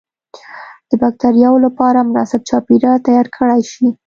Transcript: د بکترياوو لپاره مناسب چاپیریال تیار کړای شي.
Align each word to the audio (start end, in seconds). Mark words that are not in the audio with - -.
د 0.89 0.91
بکترياوو 1.01 1.63
لپاره 1.65 2.07
مناسب 2.09 2.41
چاپیریال 2.49 2.97
تیار 3.07 3.27
کړای 3.35 3.61
شي. 3.71 3.87